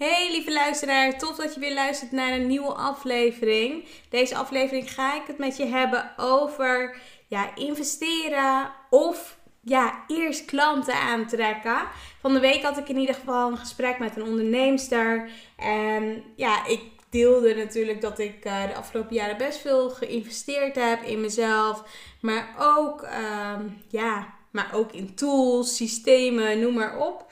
[0.00, 3.84] Hey lieve luisteraar, tof dat je weer luistert naar een nieuwe aflevering.
[4.08, 10.94] Deze aflevering ga ik het met je hebben over ja, investeren of ja, eerst klanten
[10.94, 11.78] aantrekken.
[12.20, 15.30] Van de week had ik in ieder geval een gesprek met een onderneemster.
[15.56, 21.02] En ja, ik deelde natuurlijk dat ik uh, de afgelopen jaren best veel geïnvesteerd heb
[21.02, 21.82] in mezelf.
[22.20, 27.26] Maar ook, uh, ja, maar ook in tools, systemen, noem maar op.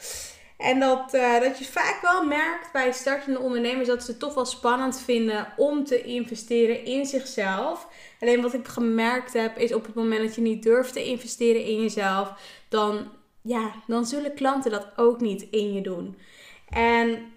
[0.58, 4.34] En dat, uh, dat je vaak wel merkt bij startende ondernemers dat ze het toch
[4.34, 7.88] wel spannend vinden om te investeren in zichzelf.
[8.20, 11.64] Alleen wat ik gemerkt heb is op het moment dat je niet durft te investeren
[11.64, 12.32] in jezelf,
[12.68, 13.08] dan,
[13.42, 16.18] ja, dan zullen klanten dat ook niet in je doen.
[16.68, 17.32] En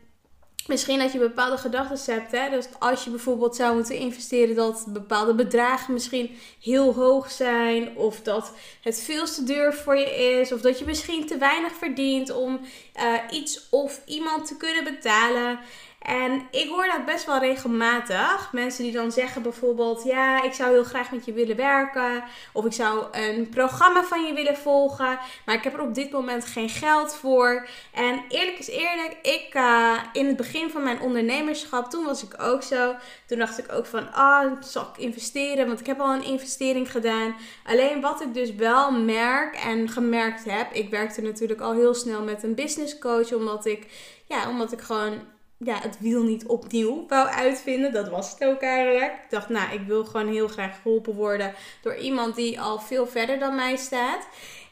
[0.68, 2.32] Misschien dat je bepaalde gedachten hebt.
[2.32, 2.50] Hè?
[2.50, 7.98] Dus als je bijvoorbeeld zou moeten investeren, dat bepaalde bedragen misschien heel hoog zijn.
[7.98, 10.52] Of dat het veel te duur voor je is.
[10.52, 12.60] Of dat je misschien te weinig verdient om
[12.98, 15.60] uh, iets of iemand te kunnen betalen.
[16.02, 18.50] En ik hoor dat best wel regelmatig.
[18.52, 22.24] Mensen die dan zeggen bijvoorbeeld: Ja, ik zou heel graag met je willen werken.
[22.54, 25.20] Of ik zou een programma van je willen volgen.
[25.46, 27.68] Maar ik heb er op dit moment geen geld voor.
[27.94, 32.42] En eerlijk is eerlijk, ik uh, in het begin van mijn ondernemerschap, toen was ik
[32.42, 32.96] ook zo.
[33.26, 35.68] Toen dacht ik ook van: Ah, oh, zal ik investeren?
[35.68, 37.36] Want ik heb al een investering gedaan.
[37.66, 40.74] Alleen wat ik dus wel merk en gemerkt heb.
[40.74, 43.34] Ik werkte natuurlijk al heel snel met een business coach.
[43.34, 43.88] Omdat ik,
[44.28, 47.92] ja, omdat ik gewoon ja, het wiel niet opnieuw wou uitvinden.
[47.92, 49.14] Dat was het ook eigenlijk.
[49.14, 53.08] Ik dacht, nou, ik wil gewoon heel graag geholpen worden door iemand die al veel
[53.08, 54.28] verder dan mij staat.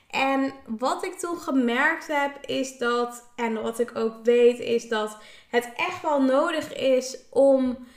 [0.09, 5.17] En wat ik toen gemerkt heb, is dat, en wat ik ook weet, is dat
[5.49, 7.87] het echt wel nodig is om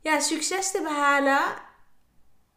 [0.00, 1.42] ja, succes te behalen.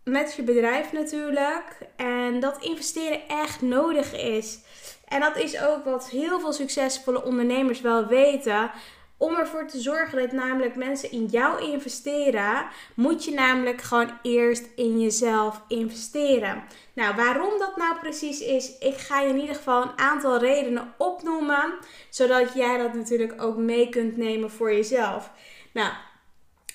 [0.04, 1.78] Met je bedrijf natuurlijk.
[1.96, 4.60] En dat investeren echt nodig is.
[5.08, 8.72] En dat is ook wat heel veel succesvolle ondernemers wel weten.
[9.22, 14.66] Om ervoor te zorgen dat namelijk mensen in jou investeren, moet je namelijk gewoon eerst
[14.76, 16.64] in jezelf investeren.
[16.94, 20.94] Nou, waarom dat nou precies is, ik ga je in ieder geval een aantal redenen
[20.98, 21.74] opnoemen,
[22.10, 25.32] zodat jij dat natuurlijk ook mee kunt nemen voor jezelf.
[25.74, 25.94] Nou,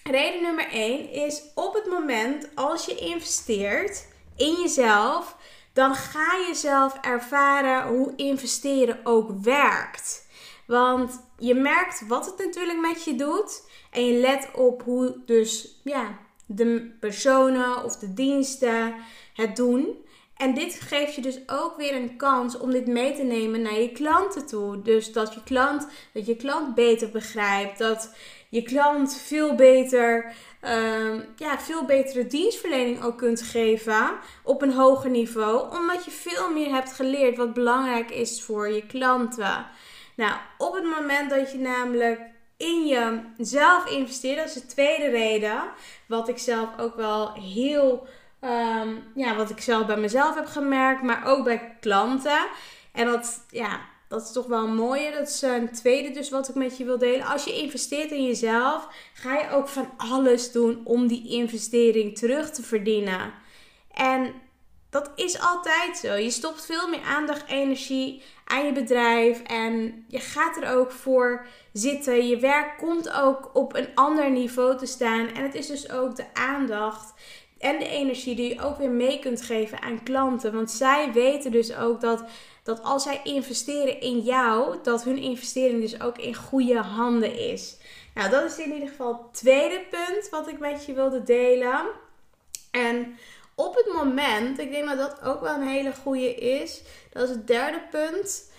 [0.05, 5.37] reden nummer 1 is op het moment als je investeert in jezelf,
[5.73, 10.27] dan ga je zelf ervaren hoe investeren ook werkt.
[10.67, 13.63] Want je merkt wat het natuurlijk met je doet.
[13.91, 18.95] En je let op hoe dus ja, de personen of de diensten
[19.35, 20.05] het doen.
[20.37, 23.81] En dit geeft je dus ook weer een kans om dit mee te nemen naar
[23.81, 24.83] je klanten toe.
[24.83, 27.79] Dus dat je klant, dat je klant beter begrijpt.
[27.79, 28.15] Dat
[28.49, 35.11] je klant veel beter, uh, ja, veel betere dienstverlening ook kunt geven op een hoger
[35.11, 35.77] niveau.
[35.79, 39.67] Omdat je veel meer hebt geleerd wat belangrijk is voor je klanten.
[40.17, 42.21] Nou, op het moment dat je namelijk
[42.57, 45.63] in jezelf investeert, dat is de tweede reden,
[46.07, 48.07] wat ik zelf ook wel heel,
[48.41, 52.47] um, ja, wat ik zelf bij mezelf heb gemerkt, maar ook bij klanten.
[52.93, 55.13] En dat, ja, dat is toch wel een mooie.
[55.13, 57.27] Dat is een tweede dus wat ik met je wil delen.
[57.27, 62.51] Als je investeert in jezelf, ga je ook van alles doen om die investering terug
[62.51, 63.33] te verdienen.
[63.95, 64.35] En
[64.97, 66.15] dat is altijd zo.
[66.15, 71.47] Je stopt veel meer aandacht, energie aan je bedrijf en je gaat er ook voor
[71.73, 72.27] zitten.
[72.27, 76.17] Je werk komt ook op een ander niveau te staan en het is dus ook
[76.17, 77.15] de aandacht
[77.59, 80.53] En de energie die je ook weer mee kunt geven aan klanten.
[80.53, 82.25] Want zij weten dus ook dat,
[82.63, 87.77] dat als zij investeren in jou, dat hun investering dus ook in goede handen is.
[88.15, 91.87] Nou, dat is in ieder geval het tweede punt wat ik met je wilde delen.
[92.71, 93.17] En
[93.57, 96.83] op het moment, ik denk dat dat ook wel een hele goede is.
[97.13, 98.51] Dat is het derde punt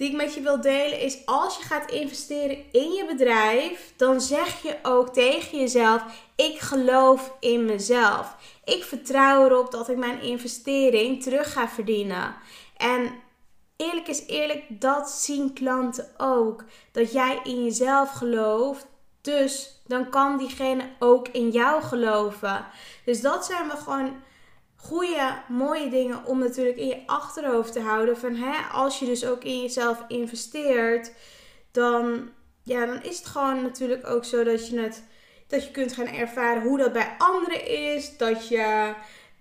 [0.00, 4.20] die ik met je wil delen is als je gaat investeren in je bedrijf, dan
[4.20, 6.02] zeg je ook tegen jezelf:
[6.36, 8.36] ik geloof in mezelf.
[8.64, 12.34] Ik vertrouw erop dat ik mijn investering terug ga verdienen.
[12.76, 13.12] En
[13.76, 16.64] eerlijk is eerlijk, dat zien klanten ook.
[16.92, 18.86] Dat jij in jezelf gelooft.
[19.20, 22.66] Dus dan kan diegene ook in jou geloven.
[23.04, 24.22] Dus dat zijn we gewoon
[24.82, 28.18] goede, mooie dingen om natuurlijk in je achterhoofd te houden.
[28.18, 31.12] Van hè, als je dus ook in jezelf investeert,
[31.70, 32.30] dan,
[32.62, 35.02] ja, dan is het gewoon natuurlijk ook zo dat je het
[35.50, 38.16] dat je kunt gaan ervaren hoe dat bij anderen is.
[38.16, 38.94] Dat je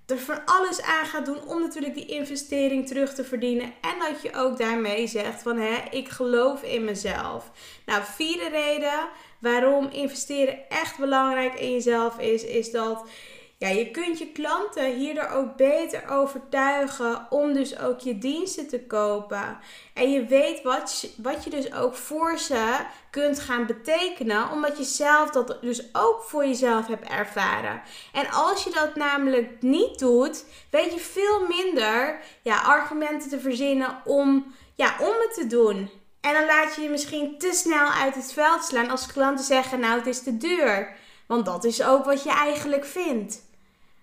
[0.06, 3.74] er van alles aan gaat doen om natuurlijk die investering terug te verdienen.
[3.82, 7.52] En dat je ook daarmee zegt van hè, ik geloof in mezelf.
[7.86, 9.10] Nou, vierde reden
[9.40, 13.10] waarom investeren echt belangrijk in jezelf is, is dat
[13.60, 18.86] ja, je kunt je klanten hierdoor ook beter overtuigen om dus ook je diensten te
[18.86, 19.58] kopen.
[19.94, 22.78] En je weet wat wat je dus ook voor ze
[23.10, 27.82] kunt gaan betekenen, omdat je zelf dat dus ook voor jezelf hebt ervaren.
[28.14, 34.02] En als je dat namelijk niet doet, weet je veel minder ja, argumenten te verzinnen
[34.06, 35.90] om, ja, om het te doen.
[36.22, 39.80] En dan laat je je misschien te snel uit het veld slaan als klanten zeggen:
[39.80, 40.98] Nou, het is te duur.
[41.28, 43.48] Want dat is ook wat je eigenlijk vindt.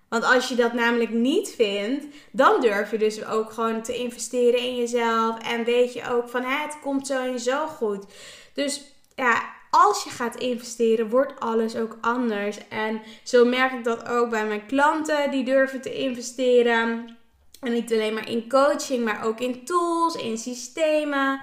[0.09, 4.59] Want als je dat namelijk niet vindt, dan durf je dus ook gewoon te investeren
[4.59, 5.37] in jezelf.
[5.39, 8.05] En weet je ook van het komt zo en zo goed.
[8.53, 8.81] Dus
[9.15, 12.57] ja, als je gaat investeren, wordt alles ook anders.
[12.69, 17.17] En zo merk ik dat ook bij mijn klanten die durven te investeren.
[17.61, 21.41] En niet alleen maar in coaching, maar ook in tools, in systemen.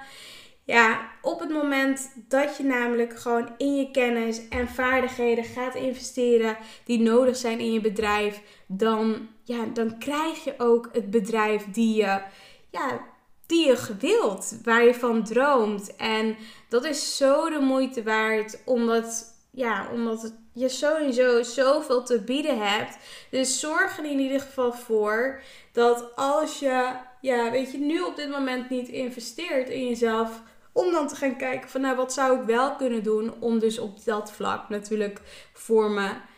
[0.63, 6.57] Ja, op het moment dat je namelijk gewoon in je kennis en vaardigheden gaat investeren
[6.85, 11.95] die nodig zijn in je bedrijf, dan, ja, dan krijg je ook het bedrijf die
[11.95, 12.21] je,
[12.69, 12.99] ja,
[13.45, 15.95] die je wilt, waar je van droomt.
[15.95, 16.37] En
[16.69, 22.97] dat is zo de moeite waard, omdat, ja, omdat je sowieso zoveel te bieden hebt.
[23.29, 25.41] Dus zorg er in ieder geval voor
[25.71, 26.91] dat als je,
[27.21, 30.41] ja, weet je, nu op dit moment niet investeert in jezelf
[30.71, 33.79] om dan te gaan kijken van nou wat zou ik wel kunnen doen om dus
[33.79, 35.21] op dat vlak natuurlijk
[35.53, 35.91] voor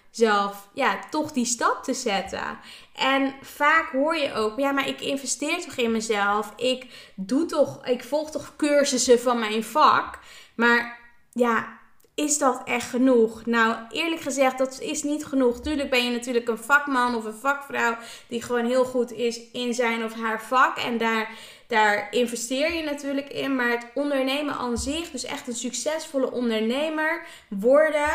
[0.09, 2.59] mezelf ja toch die stap te zetten.
[2.95, 6.53] En vaak hoor je ook ja maar ik investeer toch in mezelf.
[6.55, 10.19] Ik doe toch ik volg toch cursussen van mijn vak.
[10.55, 10.99] Maar
[11.31, 11.77] ja,
[12.15, 13.45] is dat echt genoeg?
[13.45, 15.59] Nou, eerlijk gezegd, dat is niet genoeg.
[15.59, 19.73] Tuurlijk ben je natuurlijk een vakman of een vakvrouw die gewoon heel goed is in
[19.73, 20.77] zijn of haar vak.
[20.77, 21.29] En daar
[21.67, 23.55] daar investeer je natuurlijk in.
[23.55, 28.09] Maar het ondernemen aan zich, dus echt een succesvolle ondernemer worden.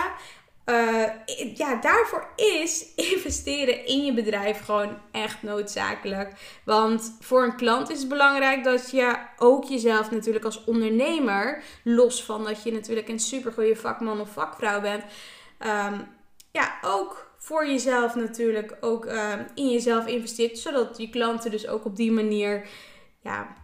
[0.67, 1.09] Uh,
[1.55, 6.33] ja, daarvoor is investeren in je bedrijf gewoon echt noodzakelijk.
[6.65, 12.25] Want voor een klant is het belangrijk dat je ook jezelf natuurlijk als ondernemer, los
[12.25, 15.05] van dat je natuurlijk een supergoeie vakman of vakvrouw bent,
[15.59, 16.09] um,
[16.53, 20.59] ja, ook voor jezelf natuurlijk ook um, in jezelf investeert.
[20.59, 22.69] Zodat je klanten dus ook op die manier
[23.21, 23.57] ja,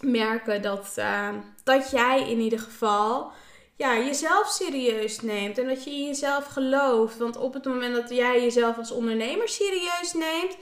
[0.00, 1.28] merken dat, uh,
[1.64, 3.32] dat jij in ieder geval
[3.80, 5.58] ja, jezelf serieus neemt.
[5.58, 7.18] En dat je in jezelf gelooft.
[7.18, 10.56] Want op het moment dat jij jezelf als ondernemer serieus neemt,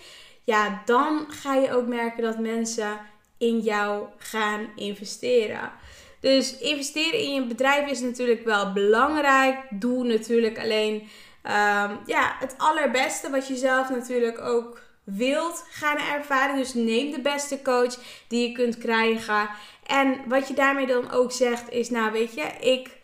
[0.45, 3.01] ja, dan ga je ook merken dat mensen
[3.39, 5.73] in jou gaan investeren.
[6.21, 9.59] Dus investeren in je bedrijf is natuurlijk wel belangrijk.
[9.71, 16.57] Doe natuurlijk alleen um, ja, het allerbeste wat je zelf natuurlijk ook wilt gaan ervaren.
[16.57, 17.99] Dus neem de beste coach
[18.29, 19.49] die je kunt krijgen.
[19.87, 22.98] En wat je daarmee dan ook zegt is, nou weet je, ik,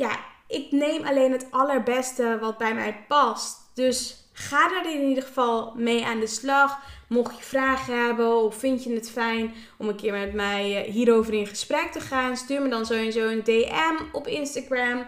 [0.00, 3.58] ja, ik neem alleen het allerbeste wat bij mij past.
[3.74, 6.78] Dus ga er in ieder geval mee aan de slag.
[7.08, 10.92] Mocht je vragen hebben of vind je het fijn om een keer met mij eh,
[10.92, 15.04] hierover in gesprek te gaan, stuur me dan sowieso een DM op Instagram.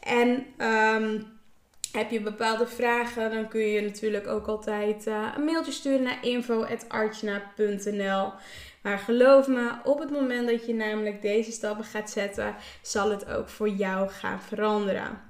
[0.00, 1.26] En um,
[1.92, 6.24] heb je bepaalde vragen, dan kun je natuurlijk ook altijd uh, een mailtje sturen naar
[6.24, 8.32] info.artjana.nl.
[8.84, 13.30] Maar geloof me, op het moment dat je namelijk deze stappen gaat zetten, zal het
[13.30, 15.20] ook voor jou gaan veranderen.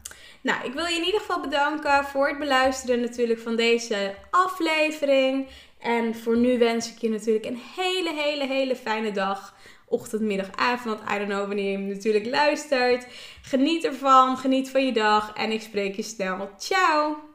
[0.41, 5.49] Nou, ik wil je in ieder geval bedanken voor het beluisteren natuurlijk van deze aflevering.
[5.79, 9.55] En voor nu wens ik je natuurlijk een hele, hele, hele fijne dag
[9.89, 11.01] ochtend, middag, avond.
[11.01, 13.07] I don't know wanneer je hem natuurlijk luistert.
[13.43, 16.51] Geniet ervan, geniet van je dag en ik spreek je snel.
[16.59, 17.34] Ciao!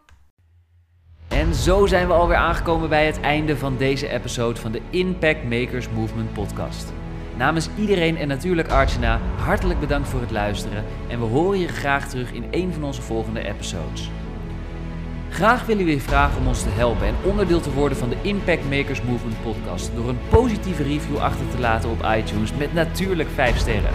[1.40, 5.44] En zo zijn we alweer aangekomen bij het einde van deze episode van de Impact
[5.44, 6.94] Makers Movement podcast.
[7.38, 12.10] Namens iedereen en natuurlijk Archana, hartelijk bedankt voor het luisteren en we horen je graag
[12.10, 14.10] terug in een van onze volgende episodes.
[15.30, 18.18] Graag willen we je vragen om ons te helpen en onderdeel te worden van de
[18.22, 23.30] Impact Makers Movement podcast door een positieve review achter te laten op iTunes met natuurlijk
[23.34, 23.94] 5 sterren.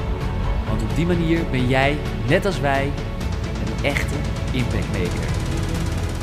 [0.69, 1.97] Want op die manier ben jij,
[2.29, 2.85] net als wij,
[3.67, 4.15] een echte
[4.53, 5.29] Impact Maker.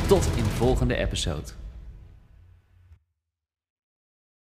[0.06, 1.61] Tot in volgende episode.